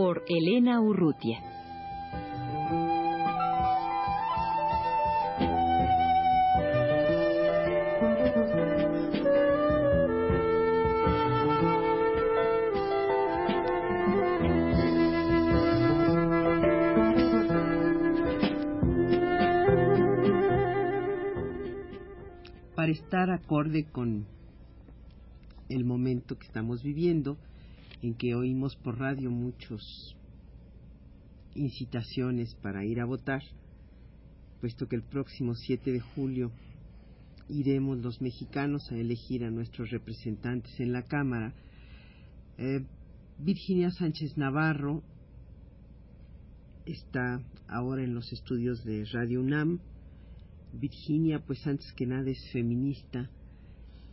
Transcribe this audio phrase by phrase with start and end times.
[0.00, 1.40] Por Elena Urrutia.
[22.76, 24.26] para estar acorde con
[25.68, 27.36] el momento que estamos viviendo,
[28.02, 30.16] en que oímos por radio muchos
[31.54, 33.42] incitaciones para ir a votar,
[34.60, 36.52] puesto que el próximo 7 de julio
[37.48, 41.54] iremos los mexicanos a elegir a nuestros representantes en la Cámara.
[42.58, 42.84] Eh,
[43.38, 45.02] Virginia Sánchez Navarro
[46.84, 49.80] está ahora en los estudios de Radio UNAM,
[50.72, 53.30] Virginia, pues antes que nada es feminista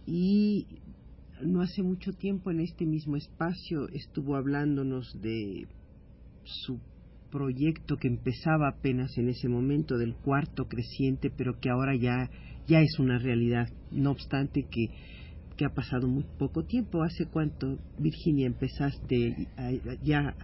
[0.05, 0.67] y
[1.41, 5.67] no hace mucho tiempo en este mismo espacio estuvo hablándonos de
[6.43, 6.79] su
[7.31, 12.29] proyecto que empezaba apenas en ese momento del cuarto creciente, pero que ahora ya
[12.67, 13.67] ya es una realidad.
[13.91, 14.89] No obstante que
[15.55, 17.03] que ha pasado muy poco tiempo.
[17.03, 19.47] ¿Hace cuánto, Virginia, empezaste
[20.03, 20.35] ya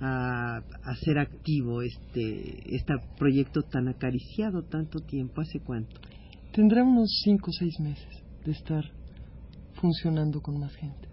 [0.00, 5.40] a, hacer activo este, este proyecto tan acariciado tanto tiempo?
[5.40, 6.00] ¿Hace cuánto?
[6.52, 8.84] Tendrá unos cinco o seis meses de estar
[9.80, 11.08] funcionando con más gente.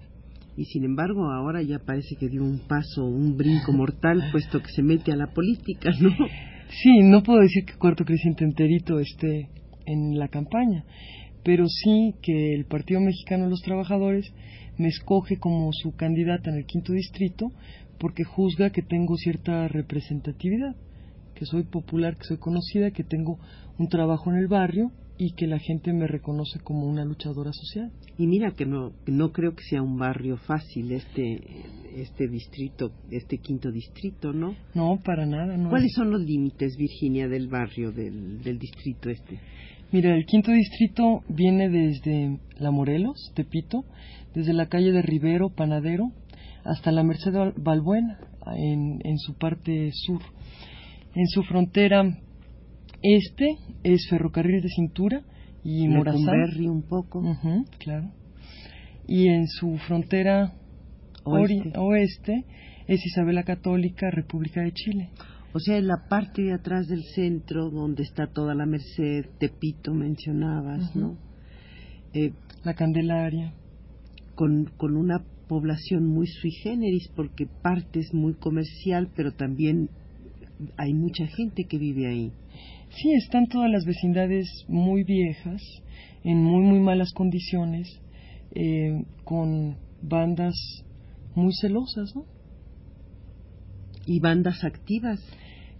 [0.58, 4.71] Y sin embargo, ahora ya parece que dio un paso, un brinco mortal, puesto que
[4.71, 6.09] se mete a la política, ¿no?
[6.69, 9.49] Sí, no puedo decir que Cuarto Creciente enterito esté
[9.86, 10.83] en la campaña,
[11.43, 14.33] pero sí que el Partido Mexicano de los Trabajadores
[14.77, 17.52] me escoge como su candidata en el quinto distrito
[17.99, 20.75] porque juzga que tengo cierta representatividad,
[21.36, 23.39] que soy popular, que soy conocida, que tengo
[23.77, 27.92] un trabajo en el barrio y que la gente me reconoce como una luchadora social.
[28.17, 31.42] Y mira que no, no creo que sea un barrio fácil este,
[31.95, 34.55] este distrito, este quinto distrito, ¿no?
[34.73, 35.55] No, para nada.
[35.58, 39.39] No ¿Cuáles son los límites, Virginia, del barrio, del, del distrito este?
[39.92, 43.86] Mira, el quinto distrito viene desde La Morelos, Tepito,
[44.33, 46.11] desde la calle de Rivero, Panadero,
[46.65, 48.20] hasta la Merced Balbuena,
[48.58, 50.21] en, en su parte sur.
[51.14, 52.17] En su frontera
[53.14, 55.23] este es ferrocarril de cintura
[55.64, 56.70] y Morazán.
[56.70, 57.21] un poco.
[57.80, 58.11] claro.
[59.08, 60.54] Y en su frontera
[61.23, 61.73] oeste.
[61.77, 62.45] oeste
[62.88, 65.10] es Isabela Católica, República de Chile.
[65.54, 69.93] O sea, en la parte de atrás del centro, donde está toda la Merced, Tepito
[69.93, 71.17] mencionabas, ¿no?
[72.14, 72.33] Eh,
[72.64, 73.54] la Candelaria.
[74.36, 79.89] Con, con una población muy sui generis, porque parte es muy comercial, pero también
[80.77, 82.32] hay mucha gente que vive ahí.
[82.89, 85.61] Sí, están todas las vecindades muy viejas,
[86.23, 87.88] en muy, muy malas condiciones,
[88.54, 90.55] eh, con bandas
[91.36, 92.26] muy celosas, ¿no?
[94.05, 95.20] Y bandas activas.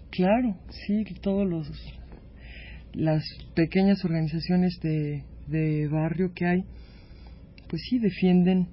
[0.10, 1.70] Claro, sí, todos los
[2.94, 3.24] las
[3.56, 6.64] pequeñas organizaciones de, de barrio que hay,
[7.68, 8.70] pues sí defienden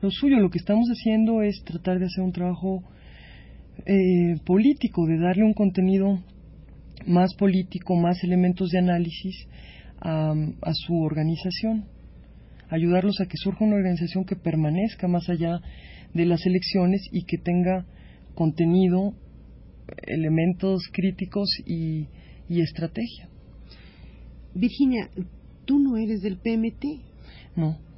[0.00, 0.38] lo suyo.
[0.40, 2.82] Lo que estamos haciendo es tratar de hacer un trabajo
[3.86, 6.22] eh, político, de darle un contenido
[7.06, 9.46] más político, más elementos de análisis
[10.00, 10.34] a,
[10.72, 11.84] su organización,
[12.70, 15.60] ayudarlos a que surja una organización que permanezca más allá
[16.14, 17.86] de las elecciones y que tenga
[18.34, 19.14] contenido,
[20.06, 22.06] elementos críticos y,
[22.48, 23.28] y estrategia.
[24.54, 25.10] Virginia,
[25.64, 26.84] tú no eres del PMT.
[27.56, 27.89] No.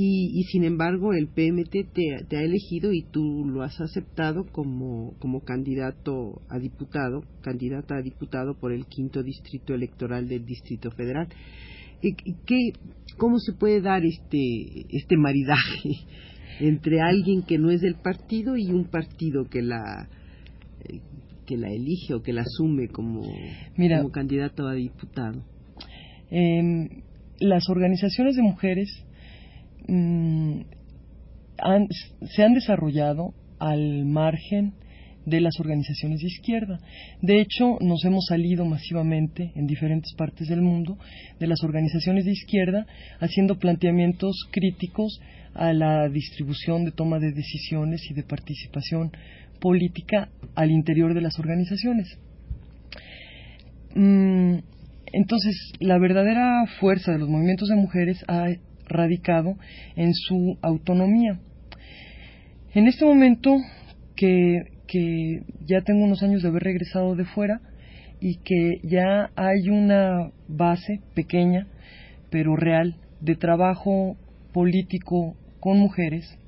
[0.00, 5.40] Y, sin embargo el PMT te, ha elegido y tú lo has aceptado como, como
[5.40, 11.26] candidato a diputado, candidata a diputado por el quinto distrito electoral del Distrito Federal.
[12.00, 12.72] ¿Qué,
[13.16, 15.90] ¿Cómo se puede dar este, este maridaje
[16.60, 20.08] entre alguien que no es del partido y un partido que la,
[21.44, 23.22] que la elige o que la asume como,
[23.76, 25.42] como candidato a diputado?
[27.40, 29.07] las organizaciones de mujeres
[29.88, 30.60] Mm,
[32.20, 34.74] se han desarrollado al margen
[35.24, 36.78] de las organizaciones de izquierda.
[37.20, 40.98] De hecho, nos hemos salido masivamente en diferentes partes del mundo
[41.38, 42.86] de las organizaciones de izquierda
[43.20, 45.20] haciendo planteamientos críticos
[45.54, 49.10] a la distribución de toma de decisiones y de participación
[49.60, 52.16] política al interior de las organizaciones.
[53.94, 54.58] Mm,
[55.12, 58.48] entonces, la verdadera fuerza de los movimientos de mujeres ha
[58.88, 59.56] radicado
[59.96, 61.40] en su autonomía.
[62.74, 63.56] En este momento
[64.16, 64.62] que,
[65.66, 67.60] ya tengo unos años de haber regresado de fuera
[68.20, 71.66] y que ya hay una base pequeña
[72.30, 74.16] pero real de trabajo
[74.52, 76.38] político con mujeres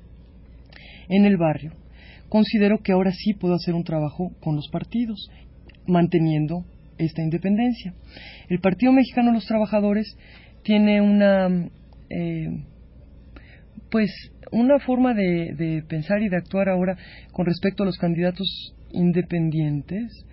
[1.09, 1.73] en el barrio,
[2.29, 5.29] considero que ahora sí puedo hacer un trabajo con los partidos,
[5.87, 6.65] manteniendo
[6.97, 7.93] esta independencia.
[8.49, 10.15] El Partido Mexicano de los Trabajadores
[10.63, 11.69] tiene una,
[12.11, 12.63] eh,
[13.89, 14.11] pues,
[14.51, 16.97] una forma de, pensar y de actuar ahora
[17.31, 20.25] con respecto a los candidatos independientes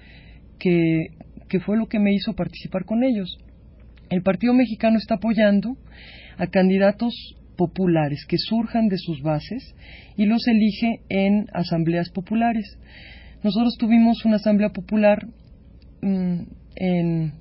[0.58, 1.08] que,
[1.48, 3.38] que fue lo que me hizo participar con ellos.
[4.10, 5.76] El Partido Mexicano está apoyando
[6.38, 7.14] a candidatos
[7.56, 9.74] populares que surjan de sus bases
[10.16, 12.78] y los elige en asambleas populares.
[13.42, 15.26] Nosotros tuvimos una asamblea popular
[16.00, 16.40] mm,
[16.76, 17.32] en,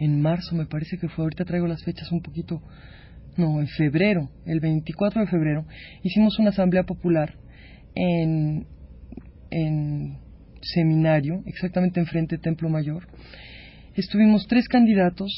[0.00, 2.62] en marzo, me parece que fue, ahorita traigo las fechas un poquito,
[3.36, 5.66] no, en febrero, el 24 de febrero,
[6.02, 7.34] hicimos una asamblea popular
[7.94, 8.66] en,
[9.50, 10.18] en
[10.62, 13.06] seminario, exactamente enfrente del Templo Mayor.
[13.94, 15.30] Estuvimos tres candidatos,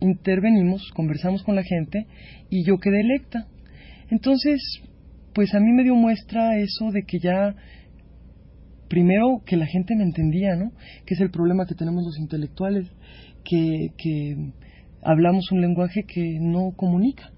[0.00, 2.06] intervenimos, conversamos con la gente
[2.50, 3.46] y yo quedé electa.
[4.10, 4.60] Entonces,
[5.32, 7.54] pues a mí me dio muestra eso de que ya
[8.94, 10.70] primero que la gente me entendía, ¿no?
[11.04, 12.86] Que es el problema que tenemos los intelectuales,
[13.44, 14.52] que, que
[15.02, 17.32] hablamos un lenguaje que no comunica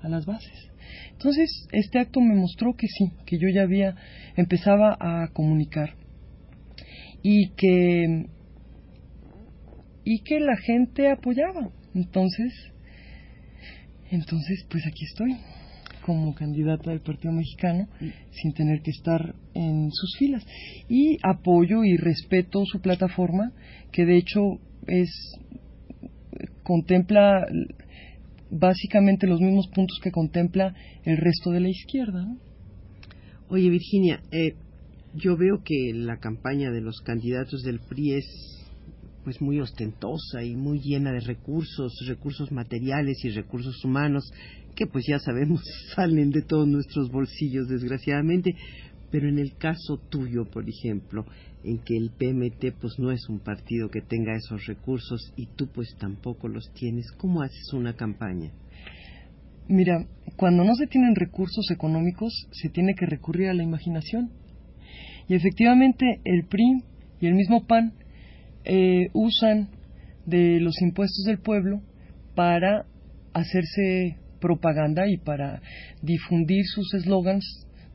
[0.00, 0.72] a las bases.
[1.12, 3.94] Entonces, este acto me mostró que sí, que yo ya había,
[4.36, 5.94] empezaba a comunicar
[7.22, 8.26] y que,
[10.02, 11.70] y que la gente apoyaba.
[11.94, 12.52] Entonces,
[14.10, 15.36] entonces, pues aquí estoy
[16.04, 17.88] como candidata del Partido Mexicano
[18.30, 20.44] sin tener que estar en sus filas.
[20.88, 23.52] Y apoyo y respeto su plataforma,
[23.90, 24.40] que de hecho
[24.86, 25.10] es
[26.62, 27.46] contempla
[28.50, 32.26] básicamente los mismos puntos que contempla el resto de la izquierda.
[33.48, 34.54] Oye, Virginia, eh,
[35.14, 38.62] yo veo que la campaña de los candidatos del PRI es
[39.24, 44.24] pues muy ostentosa y muy llena de recursos, recursos materiales y recursos humanos,
[44.74, 45.62] que pues ya sabemos
[45.94, 48.54] salen de todos nuestros bolsillos desgraciadamente,
[49.10, 51.26] pero en el caso tuyo, por ejemplo,
[51.64, 55.68] en que el PMT pues no es un partido que tenga esos recursos y tú
[55.68, 58.50] pues tampoco los tienes, ¿cómo haces una campaña?
[59.68, 64.30] Mira, cuando no se tienen recursos económicos se tiene que recurrir a la imaginación.
[65.28, 66.82] Y efectivamente el PRI
[67.20, 67.92] y el mismo PAN
[68.64, 69.68] eh, usan
[70.26, 71.80] de los impuestos del pueblo
[72.34, 72.86] para
[73.32, 75.62] hacerse propaganda y para
[76.02, 77.44] difundir sus eslogans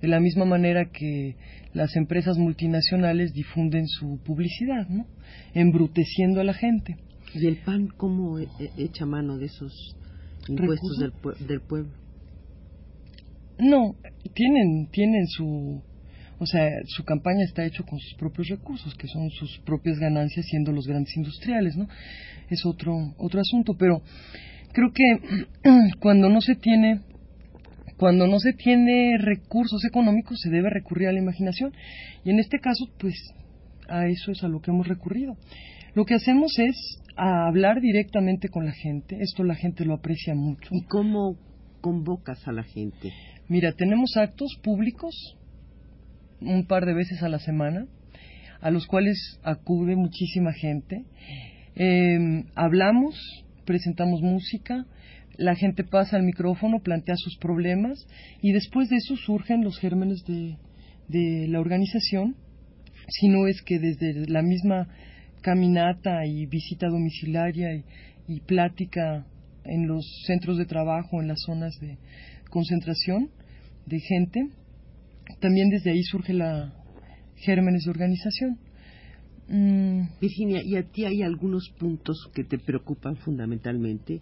[0.01, 1.35] de la misma manera que
[1.73, 5.05] las empresas multinacionales difunden su publicidad, ¿no?
[5.53, 6.97] embruteciendo a la gente.
[7.33, 9.95] ¿Y el PAN cómo e-, e-, echa mano de esos
[10.47, 11.91] impuestos del, del, pueblo?
[13.59, 13.95] No,
[14.33, 15.81] tienen, tienen su,
[16.39, 20.45] o sea, su campaña está hecha con sus propios recursos, que son sus propias ganancias
[20.45, 21.87] siendo los grandes industriales, ¿no?
[22.49, 24.01] Es otro, otro asunto, pero
[24.77, 25.39] creo que
[25.99, 27.01] cuando no se tiene
[27.97, 31.73] cuando no se tiene recursos económicos se debe recurrir a la imaginación
[32.23, 33.15] y en este caso pues
[33.89, 35.35] a eso es a lo que hemos recurrido.
[35.95, 36.75] Lo que hacemos es
[37.15, 40.69] a hablar directamente con la gente, esto la gente lo aprecia mucho.
[40.71, 41.37] ¿Y cómo
[41.81, 43.11] convocas a la gente?
[43.47, 45.37] Mira, tenemos actos públicos
[46.39, 47.87] un par de veces a la semana,
[48.61, 51.05] a los cuales acude muchísima gente.
[51.73, 53.15] Em, hablamos,
[53.67, 54.87] presentamos música,
[55.37, 58.07] la gente pasa al micrófono, plantea sus problemas
[58.41, 60.57] y después de eso surgen los gérmenes de,
[61.47, 62.35] la organización,
[63.09, 64.87] si no es que desde la misma
[65.41, 67.85] caminata y visita domiciliaria y,
[68.27, 69.25] y plática
[69.63, 71.97] en los centros de trabajo, en las zonas de
[72.49, 73.29] concentración
[73.85, 74.49] de gente,
[75.39, 76.73] también desde ahí surge la
[77.35, 78.57] gérmenes de organización.
[79.47, 80.01] Mm.
[80.19, 84.21] Virginia, ¿y a ti hay algunos puntos que te preocupan fundamentalmente?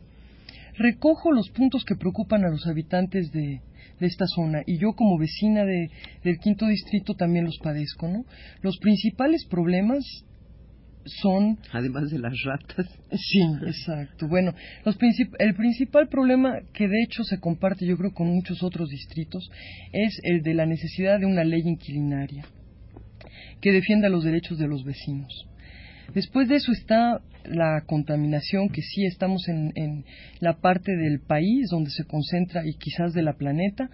[0.78, 3.62] Recojo los puntos que preocupan a los habitantes de,
[4.02, 5.90] esta zona y yo como vecina de,
[6.24, 8.26] del quinto distrito también los padezco, ¿no?
[8.62, 10.04] Los principales problemas
[11.06, 11.58] son...
[11.72, 12.88] Además de las ratas.
[13.12, 14.28] Sí, exacto.
[14.28, 14.54] Bueno,
[14.84, 14.98] los
[15.40, 19.50] el principal problema que de hecho se comparte yo creo con muchos otros distritos
[19.94, 22.46] es el de la necesidad de una ley inquilinaria
[23.62, 25.48] que defienda los derechos de los vecinos.
[26.14, 30.06] Después de eso está la contaminación, que sí estamos en,
[30.40, 33.90] la parte del país donde se concentra, y quizás de la planeta,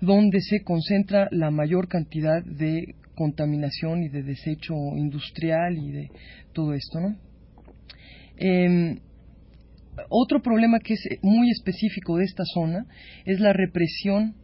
[0.00, 6.10] donde se concentra la mayor cantidad de contaminación y de desecho industrial y de
[6.52, 7.16] todo esto, ¿no?
[8.36, 8.98] Em,
[10.10, 12.86] otro problema que es muy específico de esta zona
[13.24, 14.34] es la represión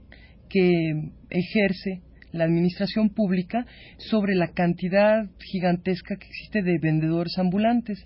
[0.48, 2.00] que ejerce
[2.32, 3.66] la administración pública
[3.98, 8.04] sobre la cantidad gigantesca que existe de vendedores ambulantes.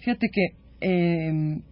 [0.00, 0.46] Fíjate que,
[0.80, 1.62] em,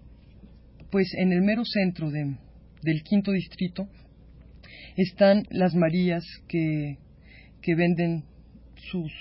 [0.91, 3.89] pues en el mero centro del quinto distrito
[4.97, 6.99] están las Marías que
[7.61, 8.25] que venden
[8.91, 9.13] sus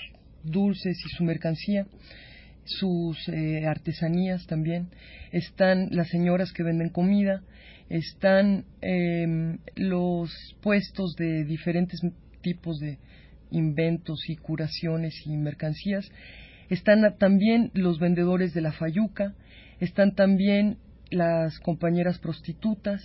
[0.44, 1.86] dulces y su mercancía,
[2.64, 4.90] sus eh, artesanías también,
[5.32, 7.44] están las señoras que venden comida,
[7.90, 12.00] están em, los puestos de diferentes
[12.42, 12.98] tipos de
[13.52, 16.10] inventos y curaciones y mercancías,
[16.70, 19.34] están también los vendedores de la fayuca,
[19.80, 20.78] están también
[21.10, 23.02] las compañeras prostitutas,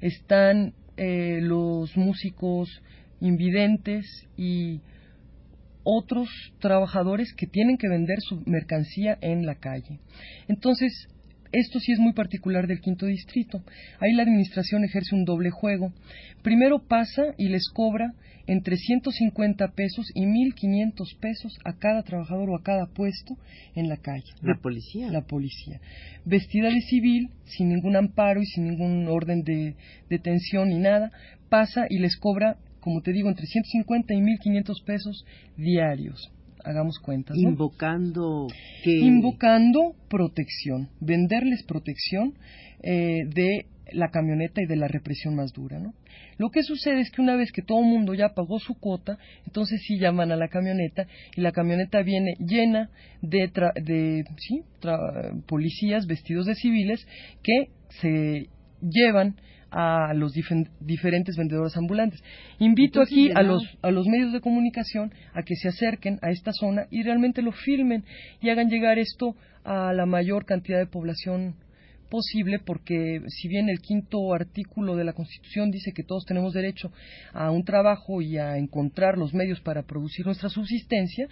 [0.00, 2.68] están eh, los músicos
[3.20, 4.80] invidentes y
[5.82, 6.28] otros
[6.60, 10.00] trabajadores que tienen que vender su mercancía en la calle.
[10.48, 11.08] Entonces,
[11.54, 13.62] esto sí es muy particular del quinto distrito.
[14.00, 15.92] Ahí la administración ejerce un doble juego.
[16.42, 18.12] Primero pasa y les cobra
[18.46, 23.36] entre 150 pesos y 1.500 pesos a cada trabajador o a cada puesto
[23.74, 24.32] en la calle.
[24.42, 25.10] La policía.
[25.10, 25.80] La policía.
[26.24, 29.76] Vestida de civil, sin ningún amparo y sin ningún orden de
[30.10, 31.10] detención ni nada,
[31.48, 35.24] pasa y les cobra como te digo, entre 150 y 1.500 pesos
[35.56, 36.30] diarios.
[36.64, 37.36] Hagamos cuentas.
[37.36, 38.48] Invocando
[38.84, 42.34] Invocando protección, venderles protección
[42.82, 45.94] eh, de la camioneta y de la represión más dura, ¿no?
[46.36, 49.18] Lo que sucede es que una vez que todo el mundo ya pagó su cuota,
[49.46, 51.06] entonces sí llaman a la camioneta
[51.36, 52.90] y la camioneta viene llena
[53.22, 53.50] de,
[53.82, 54.62] de ¿sí?
[55.46, 57.06] policías vestidos de civiles
[57.42, 57.68] que
[58.00, 58.48] se
[58.80, 59.36] llevan
[59.76, 60.32] a los
[60.80, 62.22] diferentes vendedores ambulantes.
[62.60, 66.52] Invito aquí a los, a los medios de comunicación a que se acerquen a esta
[66.52, 68.04] zona y realmente lo filmen
[68.40, 71.56] y hagan llegar esto a la mayor cantidad de población
[72.08, 76.92] posible porque si bien el quinto artículo de la Constitución dice que todos tenemos derecho
[77.32, 81.26] a un trabajo y a encontrar los medios para producir nuestra subsistencia,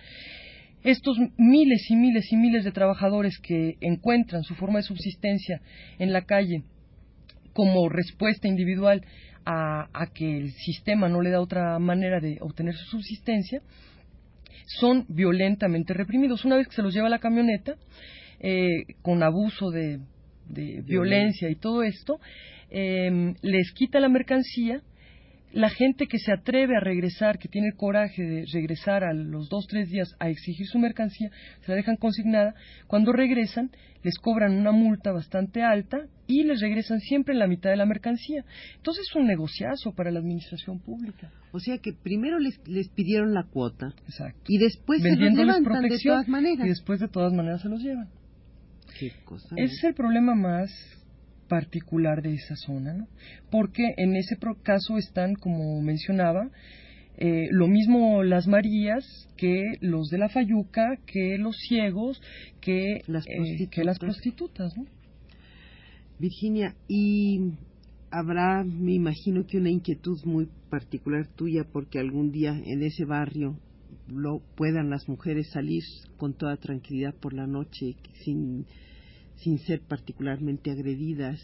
[0.82, 5.60] estos miles y miles y miles de trabajadores que encuentran su forma de subsistencia
[6.00, 6.64] en la calle
[7.52, 9.04] como respuesta individual
[9.44, 13.60] a, que el sistema no le da otra manera de obtener su subsistencia,
[14.66, 16.44] son violentamente reprimidos.
[16.44, 17.74] Una vez que se los lleva a la camioneta,
[18.40, 20.00] eh, con abuso de,
[20.48, 22.20] violencia y todo esto,
[22.70, 24.82] eh, les quita la mercancía
[25.52, 29.48] la gente que se atreve a regresar, que tiene el coraje de regresar a los
[29.48, 31.30] dos, tres días a exigir su mercancía,
[31.60, 32.54] se la dejan consignada,
[32.86, 33.70] cuando regresan
[34.02, 37.86] les cobran una multa bastante alta y les regresan siempre en la mitad de la
[37.86, 38.44] mercancía.
[38.76, 41.30] Entonces es un negociazo para la administración pública.
[41.52, 44.42] O sea que primero les, les pidieron la cuota Exacto.
[44.48, 46.66] y después se los levantan de todas maneras.
[46.66, 48.08] Y después de todas maneras se los llevan.
[48.98, 50.70] Qué cosa Ese es el problema más
[51.52, 53.08] particular de esa zona, ¿no?
[53.50, 56.48] porque en ese caso están, como mencionaba,
[57.18, 59.04] eh, lo mismo las Marías
[59.36, 62.22] que los de la Fayuca, que los ciegos,
[62.62, 63.60] que las prostitutas.
[63.60, 64.86] Eh, que las prostitutas ¿no?
[66.18, 67.52] Virginia, y
[68.10, 73.58] habrá, me imagino que una inquietud muy particular tuya, porque algún día en ese barrio
[74.08, 75.82] lo puedan las mujeres salir
[76.16, 77.94] con toda tranquilidad por la noche
[78.24, 78.64] sin
[79.42, 81.40] sin ser particularmente agredidas.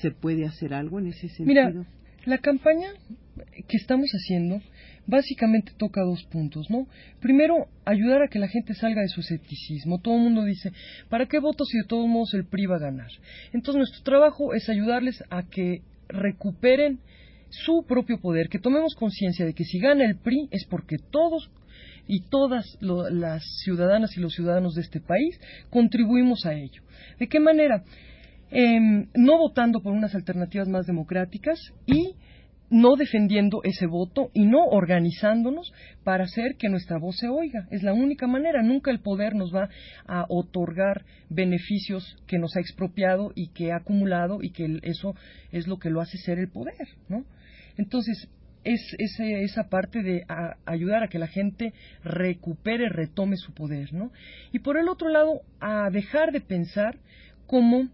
[0.00, 1.46] ¿Se puede hacer algo en ese sentido?
[1.46, 1.86] Mira,
[2.24, 2.88] la campaña
[3.68, 4.60] que estamos haciendo
[5.06, 6.86] básicamente toca dos puntos, ¿no?
[7.20, 10.00] Primero, ayudar a que la gente salga de su escepticismo.
[10.00, 10.72] Todo el mundo dice,
[11.08, 13.10] ¿para qué voto si de todos modos el PRI va a ganar?
[13.52, 17.00] Entonces, nuestro trabajo es ayudarles a que recuperen
[17.48, 21.50] su propio poder, que tomemos conciencia de que si gana el PRI es porque todos
[22.10, 25.40] y todas las ciudadanas y los ciudadanos de este país
[25.70, 26.82] contribuimos a ello.
[27.20, 27.84] ¿De qué manera?
[28.50, 32.16] Em, no votando por unas alternativas más democráticas y
[32.68, 37.68] no defendiendo ese voto y no organizándonos para hacer que nuestra voz se oiga.
[37.70, 38.60] Es la única manera.
[38.60, 39.68] Nunca el poder nos va
[40.08, 45.14] a otorgar beneficios que nos ha expropiado y que ha acumulado y que eso
[45.52, 47.24] es lo que lo hace ser el poder, ¿no?
[47.76, 48.28] Entonces,
[48.64, 50.24] es, esa parte de
[50.66, 51.72] ayudar a que la gente
[52.04, 54.12] recupere, retome su poder, ¿no?
[54.52, 56.96] Y por el otro lado, a dejar de pensar
[57.46, 57.88] como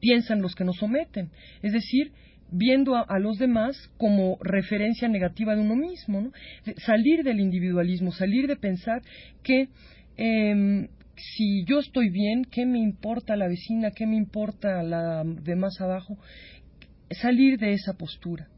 [0.00, 1.30] piensan los que nos someten,
[1.62, 2.12] es decir,
[2.50, 6.32] viendo a, los demás como referencia negativa de uno mismo, ¿no?
[6.78, 9.02] salir del individualismo, salir de pensar
[9.42, 9.68] que
[10.16, 13.90] em, si yo estoy bien, ¿qué me importa la vecina?
[13.90, 16.18] ¿Qué me importa la de más abajo?
[17.10, 18.48] Salir de esa postura.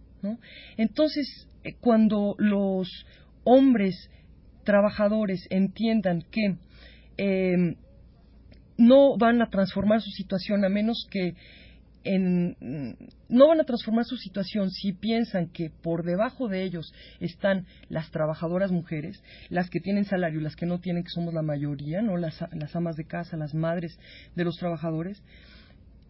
[0.76, 2.88] Entonces, eh, cuando los
[3.44, 4.10] hombres
[4.64, 6.56] trabajadores entiendan que
[7.16, 7.76] em,
[8.76, 11.34] no van a transformar su situación a menos que
[13.28, 18.10] no van a transformar su situación si piensan que por debajo de ellos están las
[18.10, 22.16] trabajadoras mujeres, las que tienen salario, las que no tienen, que somos la mayoría, no
[22.16, 23.98] las, las amas de casa, las madres
[24.36, 25.22] de los trabajadores.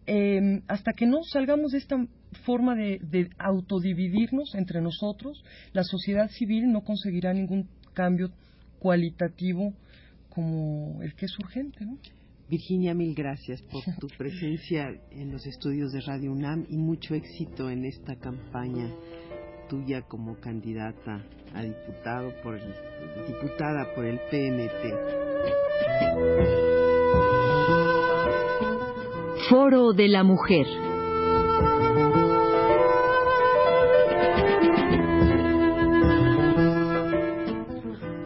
[0.05, 1.97] Em, hasta que no salgamos de esta
[2.45, 5.43] forma de, de, autodividirnos entre nosotros,
[5.73, 8.31] la sociedad civil no conseguirá ningún cambio
[8.79, 9.73] cualitativo
[10.29, 11.85] como el que es urgente.
[11.85, 11.97] ¿no?
[12.49, 17.69] Virginia, mil gracias por tu presencia en los estudios de Radio UNAM y mucho éxito
[17.69, 18.89] en esta campaña
[19.67, 22.57] tuya como candidata a diputado por
[23.27, 24.93] diputada por el PNP.
[29.49, 30.86] Foro de la Mujer.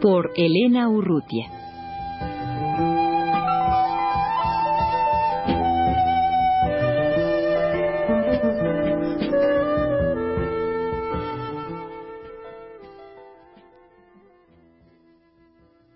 [0.02, 1.61] Por Elena Urrutia.